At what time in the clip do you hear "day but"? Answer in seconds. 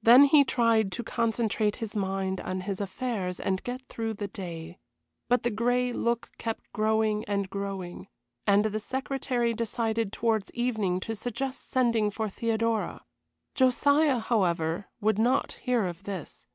4.28-5.42